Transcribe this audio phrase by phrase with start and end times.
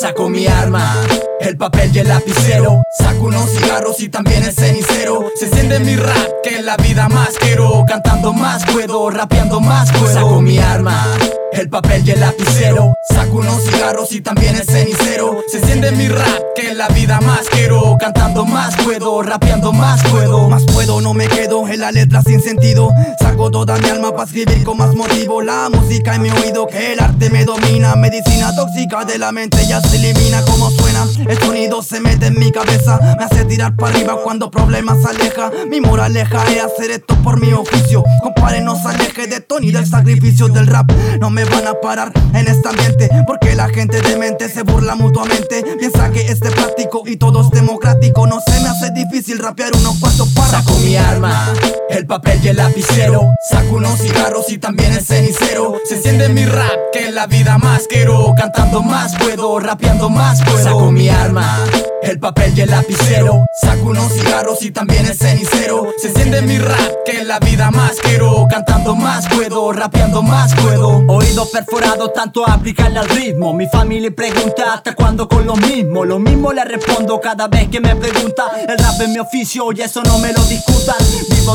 [0.00, 0.94] saco mi arma.
[1.40, 5.30] El papel y el lapicero, saco unos cigarros y también el cenicero.
[5.36, 7.84] Se siente mi rap, que la vida más quiero.
[7.86, 10.12] Cantando más puedo, rapeando más puedo.
[10.12, 11.04] Saco mi arma.
[11.52, 15.40] El papel y el lapicero, saco unos cigarros y también el cenicero.
[15.50, 17.96] Se siente mi rap, que la vida más quiero.
[17.98, 20.48] Cantando más puedo, rapeando más puedo.
[20.48, 22.90] Más puedo, no me quedo en la letra sin sentido.
[23.20, 25.42] Saco toda mi alma para escribir con más motivo.
[25.42, 27.96] La música en mi oído, que el arte me domina.
[27.96, 31.06] Medicina tóxica de la mente ya se elimina como suena.
[31.28, 35.50] El sonido se mete en mi cabeza, me hace tirar para arriba cuando problemas aleja.
[35.70, 38.04] Mi moraleja es hacer esto por mi oficio.
[38.22, 40.90] Compare, no se aleje de Tony del sacrificio del rap.
[41.20, 44.94] No me van a parar en este ambiente Porque la gente de mente se burla
[44.94, 49.05] mutuamente Piensa que este práctico y todo es democrático No se me hace difícil
[49.38, 51.52] rapear unos cuantos párrafos Saco mi arma,
[51.90, 53.34] el papel y el lapicero.
[53.50, 55.74] Saco unos cigarros y también el cenicero.
[55.84, 57.86] Se siente mi rap, que la vida más.
[57.88, 61.64] Quiero Cantando más puedo, rapeando más puedo Saco mi arma
[62.10, 63.46] el papel y el lapicero.
[63.60, 65.92] Saco unos cigarros y también el cenicero.
[66.00, 68.46] Se siente mi rap, que la vida más quiero.
[68.48, 71.04] Cantando más puedo, rapeando más puedo.
[71.08, 73.52] Oído perforado, tanto aplicarle al ritmo.
[73.52, 77.80] Mi familia pregunta hasta cuándo con lo mismo Lo mismo le respondo cada vez que
[77.80, 78.44] me pregunta.
[78.68, 80.96] El rap es mi oficio y eso no me lo discutan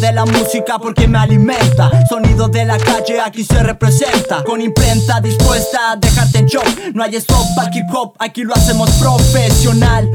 [0.00, 5.20] De la música porque me alimenta Sonido de la calle aquí se representa Con imprenta
[5.20, 10.10] dispuesta a dejarte en shock No hay stop aquí hip hop, aquí lo hacemos profesional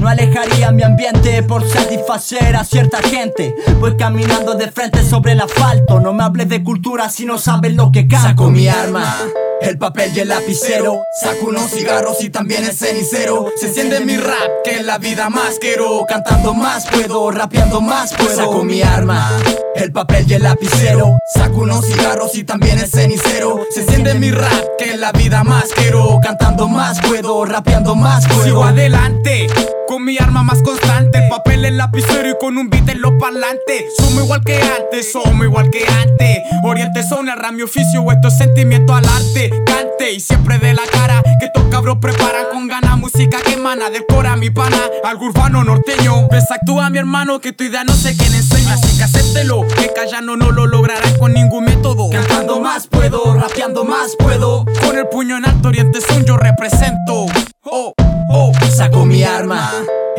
[0.00, 3.54] no alejaría mi ambiente por satisfacer a cierta gente.
[3.80, 6.00] Voy caminando de frente sobre el asfalto.
[6.00, 8.28] No me hables de cultura si no sabes lo que canto.
[8.28, 9.14] Saco mi arma.
[9.60, 13.50] El papel y el lapicero, saco unos cigarros y también el cenicero.
[13.56, 16.04] Se siente mi rap, que la vida más quiero.
[16.06, 18.36] Cantando más puedo, rapeando más puedo.
[18.36, 19.30] Saco mi arma,
[19.74, 21.18] el papel y el lapicero.
[21.34, 23.60] Saco unos cigarros y también el cenicero.
[23.70, 26.20] Se siente mi rap, que la vida más quiero.
[26.22, 28.44] Cantando más puedo, rapeando más puedo.
[28.44, 29.46] Sigo adelante.
[29.86, 33.12] Con mi arma más constante, el papel, el lapicero y con un beat en los
[33.20, 33.94] parlantes.
[33.96, 36.40] Somos igual que antes, somos igual que antes.
[36.64, 39.50] Oriente son el mi oficio, es sentimiento al arte.
[39.64, 43.88] Cante y siempre de la cara que estos cabros preparan con ganas música que emana
[43.88, 44.76] del cora mi pana.
[45.04, 46.28] Algo urbano norteño.
[46.28, 49.66] Ves actúa mi hermano que tu idea no sé quién enseña, así que acéptelo.
[49.68, 52.10] Que callando no lo lograrás con ningún método.
[52.10, 54.64] Cantando más puedo, rapeando más puedo.
[54.84, 57.05] Con el puño en alto, Oriente son yo represento.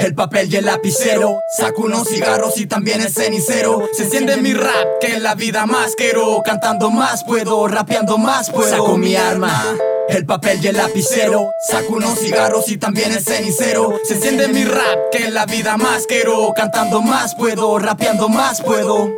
[0.07, 3.89] El papel y el lapicero, saco unos cigarros y también el cenicero.
[3.91, 6.41] Se siente mi rap, que la vida más quiero.
[6.45, 8.69] Cantando más puedo, rapeando más puedo.
[8.69, 9.61] Saco mi arma.
[10.07, 13.99] El papel y el lapicero, saco unos cigarros y también el cenicero.
[14.05, 16.53] Se siente mi rap, que la vida más quiero.
[16.55, 19.13] Cantando más puedo, rapeando más puedo.